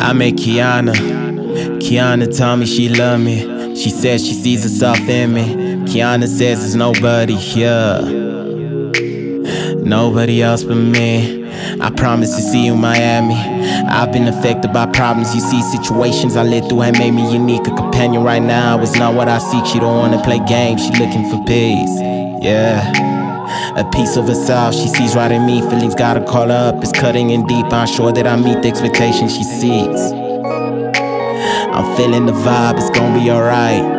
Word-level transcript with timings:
I 0.00 0.12
met 0.14 0.34
Kiana. 0.34 0.94
Kiana 1.78 2.36
told 2.36 2.60
me 2.60 2.66
she 2.66 2.88
love 2.88 3.20
me. 3.20 3.76
She 3.76 3.90
says 3.90 4.26
she 4.26 4.32
sees 4.34 4.62
herself 4.62 4.98
in 5.00 5.34
me. 5.34 5.44
Kiana 5.84 6.26
says 6.26 6.60
there's 6.60 6.74
nobody 6.74 7.34
here. 7.36 8.00
Nobody 9.76 10.42
else 10.42 10.64
but 10.64 10.76
me. 10.76 11.40
I 11.80 11.90
promise 11.90 12.34
to 12.36 12.40
see 12.42 12.66
you 12.66 12.74
in 12.74 12.80
Miami. 12.80 13.34
I've 13.34 14.12
been 14.12 14.26
affected 14.26 14.72
by 14.72 14.86
problems. 14.86 15.34
You 15.34 15.40
see, 15.40 15.60
situations 15.62 16.34
I 16.36 16.44
lived 16.44 16.70
through 16.70 16.80
have 16.80 16.98
made 16.98 17.12
me 17.12 17.30
unique. 17.32 17.66
A 17.66 17.74
companion 17.76 18.22
right 18.24 18.42
now 18.42 18.80
is 18.80 18.94
not 18.96 19.14
what 19.14 19.28
I 19.28 19.38
seek. 19.38 19.66
She 19.66 19.78
don't 19.78 19.98
wanna 19.98 20.22
play 20.22 20.38
games. 20.46 20.82
She 20.82 20.90
looking 20.92 21.28
for 21.30 21.44
peace. 21.44 22.00
Yeah. 22.42 23.19
A 23.76 23.88
piece 23.92 24.16
of 24.16 24.26
herself, 24.26 24.74
she 24.74 24.88
sees 24.88 25.14
right 25.14 25.30
in 25.30 25.46
me. 25.46 25.60
Feelings 25.62 25.94
gotta 25.94 26.22
call 26.24 26.50
up, 26.50 26.82
it's 26.82 26.92
cutting 26.92 27.30
in 27.30 27.46
deep. 27.46 27.66
I'm 27.72 27.86
sure 27.86 28.12
that 28.12 28.26
I 28.26 28.36
meet 28.36 28.62
the 28.62 28.68
expectations 28.68 29.34
she 29.36 29.44
seeks. 29.44 30.12
I'm 31.72 31.96
feeling 31.96 32.26
the 32.26 32.32
vibe, 32.32 32.76
it's 32.78 32.90
gonna 32.90 33.18
be 33.18 33.30
alright. 33.30 33.98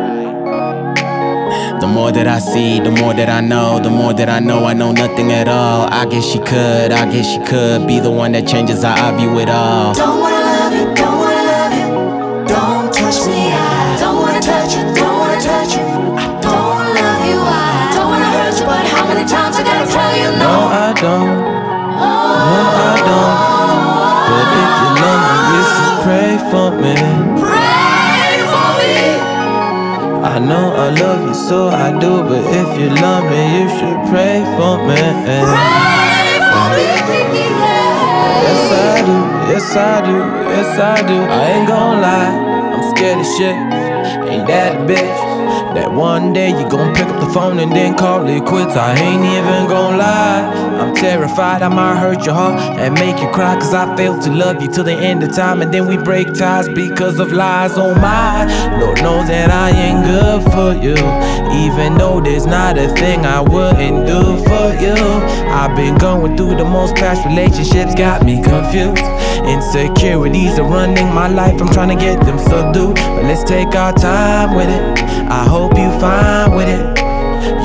The 1.80 1.86
more 1.88 2.12
that 2.12 2.28
I 2.28 2.38
see, 2.38 2.78
the 2.80 2.90
more 2.90 3.12
that 3.12 3.28
I 3.28 3.40
know, 3.40 3.80
the 3.80 3.90
more 3.90 4.12
that 4.14 4.28
I 4.28 4.38
know, 4.38 4.64
I 4.64 4.72
know 4.72 4.92
nothing 4.92 5.32
at 5.32 5.48
all. 5.48 5.88
I 5.90 6.06
guess 6.06 6.24
she 6.24 6.38
could, 6.38 6.92
I 6.92 7.10
guess 7.10 7.26
she 7.26 7.44
could 7.44 7.88
be 7.88 7.98
the 7.98 8.10
one 8.10 8.32
that 8.32 8.46
changes 8.46 8.84
how 8.84 8.94
I 8.94 9.16
view 9.16 9.38
it 9.40 9.48
all. 9.48 10.31
For 26.50 26.70
me. 26.82 26.94
Pray 27.42 28.34
for 28.52 28.68
me. 28.80 28.96
I 30.34 30.38
know 30.38 30.74
I 30.74 30.88
love 30.90 31.22
you, 31.28 31.34
so 31.34 31.68
I 31.68 31.92
do. 31.98 32.22
But 32.28 32.44
if 32.60 32.68
you 32.80 32.88
love 32.90 33.24
me, 33.30 33.42
you 33.58 33.68
should 33.78 34.00
pray 34.10 34.42
for 34.56 34.78
me. 34.88 34.96
Pray 34.96 36.40
for 36.50 36.66
me. 36.76 36.88
Yes, 38.46 38.64
I 38.72 39.02
do. 39.06 39.18
Yes, 39.52 39.76
I 39.76 40.00
do. 40.06 40.18
Yes, 40.54 40.78
I 40.78 40.96
do. 41.06 41.18
I 41.20 41.44
ain't 41.52 41.68
gon' 41.68 42.00
lie. 42.00 42.32
I'm 42.74 42.96
scared 42.96 43.18
as 43.18 43.36
shit. 43.36 43.91
Ain't 44.28 44.46
that 44.46 44.76
a 44.76 44.78
bitch? 44.84 45.74
That 45.74 45.92
one 45.92 46.32
day 46.32 46.50
you 46.50 46.68
gon' 46.68 46.94
pick 46.94 47.06
up 47.06 47.20
the 47.20 47.32
phone 47.32 47.58
and 47.58 47.72
then 47.72 47.96
call 47.96 48.26
it 48.28 48.44
quits. 48.44 48.76
I 48.76 48.94
ain't 48.94 49.24
even 49.24 49.68
gon' 49.68 49.98
lie. 49.98 50.72
I'm 50.80 50.94
terrified 50.94 51.62
I 51.62 51.68
might 51.68 51.98
hurt 51.98 52.26
your 52.26 52.34
heart 52.34 52.60
and 52.78 52.94
make 52.94 53.20
you 53.20 53.28
cry. 53.30 53.54
Cause 53.54 53.74
I 53.74 53.96
failed 53.96 54.22
to 54.22 54.30
love 54.30 54.60
you 54.62 54.68
till 54.68 54.84
the 54.84 54.94
end 54.94 55.22
of 55.22 55.34
time. 55.34 55.62
And 55.62 55.72
then 55.72 55.86
we 55.86 55.96
break 55.96 56.34
ties 56.34 56.68
because 56.68 57.18
of 57.18 57.32
lies. 57.32 57.78
Oh 57.78 57.94
my, 57.94 58.44
Lord 58.80 59.02
knows 59.02 59.28
that 59.28 59.50
I 59.50 59.70
good 59.70 59.81
for 60.50 60.74
you. 60.74 60.96
Even 61.64 61.98
though 61.98 62.20
there's 62.20 62.46
not 62.46 62.78
a 62.78 62.88
thing 62.94 63.26
I 63.26 63.40
wouldn't 63.40 64.06
do 64.06 64.22
for 64.44 64.68
you. 64.82 64.96
I've 65.52 65.76
been 65.76 65.96
going 65.96 66.36
through 66.36 66.56
the 66.56 66.64
most 66.64 66.94
past 66.96 67.24
relationships, 67.26 67.94
got 67.94 68.24
me 68.24 68.42
confused. 68.42 69.04
Insecurities 69.46 70.58
are 70.58 70.68
running 70.68 71.12
my 71.14 71.28
life, 71.28 71.60
I'm 71.60 71.68
trying 71.68 71.96
to 71.96 72.02
get 72.02 72.24
them 72.24 72.38
subdued. 72.38 72.96
But 72.96 73.24
let's 73.24 73.44
take 73.44 73.74
our 73.74 73.92
time 73.92 74.56
with 74.56 74.68
it. 74.68 75.02
I 75.30 75.44
hope 75.44 75.76
you 75.76 75.90
fine 76.00 76.54
with 76.56 76.68
it. 76.68 77.02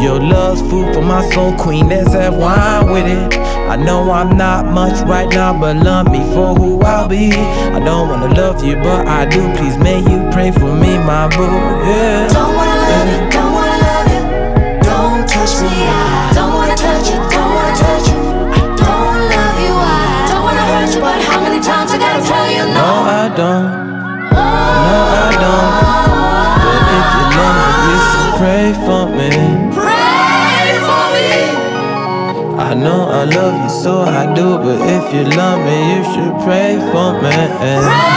Your 0.02 0.20
love's 0.20 0.62
food 0.62 0.94
for 0.94 1.02
my 1.02 1.28
soul, 1.32 1.54
queen. 1.56 1.90
Let's 1.90 2.14
have 2.14 2.36
wine 2.36 2.92
with 2.92 3.08
it. 3.08 3.34
I 3.68 3.76
know 3.76 4.12
I'm 4.12 4.38
not 4.38 4.66
much 4.66 5.06
right 5.08 5.28
now, 5.30 5.60
but 5.60 5.76
love 5.78 6.12
me 6.12 6.20
for 6.34 6.56
who 6.56 6.80
I'll 6.82 7.08
be. 7.08 7.32
I 7.32 7.80
don't 7.80 8.08
wanna 8.10 8.34
love 8.34 8.64
you, 8.64 8.76
but 8.76 9.08
I 9.08 9.26
do. 9.26 9.42
Please, 9.56 9.78
may 9.78 10.00
you 10.00 10.30
pray 10.32 10.52
for 10.52 10.74
me, 10.74 10.98
my 11.00 11.28
boo. 11.30 11.44
Yeah. 11.44 12.67
Don't 12.88 12.96
wanna 12.96 13.04
love 13.04 13.12
you, 13.12 13.30
don't 13.36 13.54
wanna 13.54 13.78
love 13.84 14.08
you. 14.16 14.24
Don't 14.88 15.28
touch 15.28 15.54
me, 15.62 15.76
I 15.92 16.32
don't 16.34 16.54
wanna 16.54 16.76
touch 16.76 17.10
you, 17.12 17.20
don't 17.28 17.52
wanna 17.52 17.76
touch 17.76 18.08
you. 18.08 18.20
Don't 18.80 19.20
love 19.28 19.58
you, 19.60 19.74
I 19.76 20.28
don't 20.32 20.44
wanna 20.48 20.66
hurt 20.72 20.96
you, 20.96 21.02
but 21.02 21.20
how 21.22 21.42
many 21.44 21.60
times 21.60 21.92
I 21.92 21.98
gotta 21.98 22.24
tell 22.24 22.48
you 22.50 22.64
No, 22.64 22.88
no? 22.88 22.88
I 23.12 23.28
don't. 23.36 23.68
No, 24.88 25.00
I 25.12 25.28
oh, 25.28 25.44
don't. 25.44 25.74
But 26.64 26.82
if 26.98 27.08
you 27.18 27.26
love 27.36 27.60
me, 27.60 27.92
you 27.92 28.00
should 28.08 28.32
pray 28.40 28.68
for 28.88 29.04
me. 29.18 29.32
Pray 29.76 30.68
for 30.88 31.04
me. 31.16 31.32
I 32.58 32.74
know 32.74 33.02
I 33.10 33.24
love 33.26 33.56
you, 33.64 33.70
so 33.70 34.02
I 34.04 34.34
do. 34.34 34.58
But 34.64 34.80
if 34.96 35.14
you 35.14 35.24
love 35.36 35.60
me, 35.68 35.78
you 35.92 36.04
should 36.14 36.36
pray 36.46 36.80
for 36.92 37.20
me. 37.22 37.36
Pray 37.60 38.17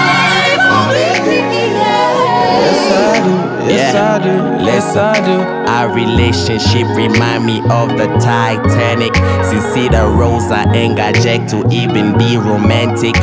Yes, 3.69 3.95
Yeah. 3.95 4.15
I 4.15 4.19
do. 4.23 4.65
Yes, 4.65 4.97
I 4.97 5.15
do. 5.25 5.39
Our 5.71 5.93
relationship 5.95 6.87
remind 6.97 7.45
me 7.47 7.59
of 7.71 7.97
the 7.97 8.07
Titanic. 8.21 9.15
Since 9.45 9.91
the 9.91 10.07
rose, 10.07 10.51
I 10.51 10.65
ain't 10.75 10.97
got 10.97 11.15
jack 11.17 11.49
to 11.51 11.67
even 11.71 12.17
be 12.19 12.37
romantic. 12.37 13.15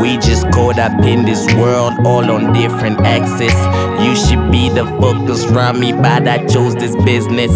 We 0.00 0.16
just 0.18 0.50
caught 0.52 0.78
up 0.78 0.92
in 1.04 1.24
this 1.24 1.44
world, 1.54 1.94
all 2.06 2.30
on 2.30 2.52
different 2.52 3.00
axes. 3.00 3.54
You 4.04 4.14
should 4.16 4.50
be 4.50 4.68
the 4.68 4.84
focus 5.00 5.46
round 5.46 5.80
me, 5.80 5.92
but 5.92 6.26
I 6.28 6.44
chose 6.46 6.74
this 6.74 6.94
business. 7.04 7.52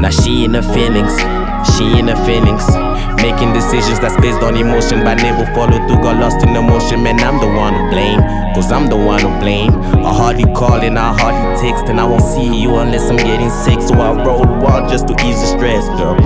Now 0.00 0.10
she 0.10 0.44
in 0.44 0.52
the 0.52 0.62
feelings, 0.62 1.14
she 1.64 1.98
in 1.98 2.06
the 2.06 2.16
feelings. 2.28 2.64
Making 3.22 3.52
decisions 3.52 4.00
that's 4.00 4.16
based 4.20 4.42
on 4.42 4.56
emotion, 4.56 5.02
but 5.02 5.16
never 5.16 5.46
follow 5.54 5.80
through. 5.88 6.02
Got 6.04 6.20
lost 6.20 6.44
in 6.44 6.54
emotion, 6.54 7.02
man. 7.02 7.20
I'm 7.20 7.40
the 7.40 7.48
one 7.48 7.72
to 7.72 7.84
blame, 7.88 8.20
cause 8.54 8.70
I'm 8.70 8.88
the 8.88 8.96
one 8.96 9.20
to 9.20 9.32
blame. 9.40 9.72
I 10.04 10.12
hardly 10.12 10.44
call 10.52 10.82
and 10.82 10.98
I 10.98 11.16
hardly 11.16 11.62
text, 11.62 11.88
and 11.88 12.00
I 12.00 12.04
won't 12.04 12.22
see 12.22 12.44
you 12.60 12.76
unless 12.76 13.08
I'm 13.08 13.16
getting 13.16 13.50
sick. 13.50 13.80
So 13.80 13.94
I 13.94 14.12
roll 14.24 14.44
wild 14.60 14.90
just 14.90 15.08
to 15.08 15.14
ease 15.24 15.40
the 15.40 15.46
stress, 15.56 15.88
girl. 15.96 16.16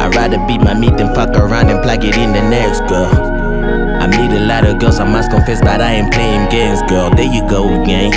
I'd 0.00 0.14
rather 0.14 0.38
beat 0.46 0.60
my 0.60 0.74
meat 0.74 0.96
than 0.96 1.14
fuck 1.14 1.36
around 1.36 1.70
and 1.70 1.82
plug 1.82 2.04
it 2.04 2.16
in 2.16 2.32
the 2.32 2.42
next, 2.50 2.80
girl. 2.88 3.10
I 3.98 4.06
meet 4.06 4.30
a 4.36 4.40
lot 4.46 4.64
of 4.66 4.78
girls, 4.78 5.00
I 5.00 5.04
must 5.10 5.30
confess, 5.30 5.60
but 5.60 5.80
I 5.80 5.94
ain't 5.94 6.12
playing 6.12 6.48
games, 6.50 6.82
girl. 6.88 7.10
There 7.10 7.26
you 7.26 7.42
go 7.48 7.82
again. 7.82 8.10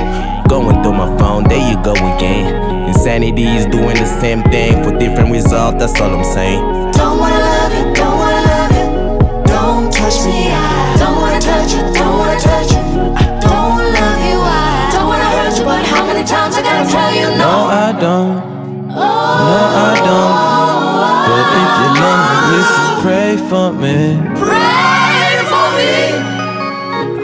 Going 0.47 0.81
through 0.83 0.93
my 0.93 1.09
phone, 1.17 1.43
there 1.45 1.69
you 1.69 1.81
go 1.83 1.93
again. 1.93 2.60
Insanity 3.01 3.45
is 3.45 3.65
doing 3.65 3.97
the 3.97 4.05
same 4.21 4.43
thing 4.53 4.83
for 4.83 4.95
different 4.99 5.31
results, 5.31 5.79
that's 5.79 5.99
all 5.99 6.13
I'm 6.13 6.23
saying. 6.23 6.61
Don't 6.91 7.17
wanna 7.17 7.33
love 7.33 7.73
you, 7.73 7.93
don't 7.95 8.15
wanna 8.21 8.41
love 8.53 8.73
you. 8.77 8.87
Don't 9.49 9.91
touch 9.91 10.21
me, 10.23 10.53
I 10.53 10.97
don't 10.99 11.17
wanna 11.17 11.41
touch 11.41 11.73
you, 11.73 11.81
don't 11.97 12.19
wanna 12.19 12.39
touch 12.39 12.69
you. 12.69 12.77
I 13.17 13.25
don't 13.41 13.81
love 13.97 14.21
you, 14.21 14.37
I 14.37 14.89
don't 14.93 15.07
wanna 15.09 15.29
hurt 15.33 15.57
you, 15.57 15.65
but 15.65 15.83
how 15.83 16.05
many 16.05 16.23
times 16.23 16.53
I 16.53 16.61
gotta 16.61 16.87
tell 16.91 17.11
you 17.11 17.25
No, 17.41 17.49
no? 17.49 17.73
I 17.73 17.91
don't. 17.99 18.37
Oh. 18.93 19.09
No, 19.49 19.61
I 19.81 19.97
don't. 20.05 20.35
But 21.25 21.45
if 21.57 21.73
you 21.81 21.89
love 22.05 22.21
me, 22.29 22.37
you 22.53 22.61
should 22.69 23.01
pray 23.01 23.31
for 23.49 23.73
me. 23.73 23.97
Pray 24.37 24.61
for 24.61 25.05
me. 25.05 25.10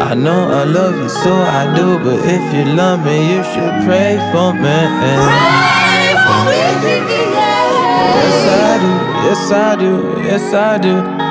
I 0.10 0.14
know 0.14 0.50
I 0.50 0.64
love 0.64 0.96
you, 0.96 1.10
so 1.10 1.34
I 1.34 1.76
do. 1.76 2.00
But 2.00 2.24
if 2.24 2.54
you 2.56 2.64
love 2.76 3.04
me, 3.04 3.36
you 3.36 3.44
should 3.44 3.84
pray 3.84 4.16
for 4.32 4.54
me. 4.54 4.78
Pray 5.04 6.16
for 6.24 6.40
me. 6.48 6.60
Yes, 8.16 8.42
I 8.48 8.78
do. 8.84 8.92
Yes, 9.28 9.52
I 9.52 9.76
do. 9.76 9.94
Yes, 10.24 10.54
I 10.54 10.78
do. 10.78 11.27